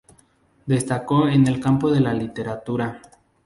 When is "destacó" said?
0.65-1.27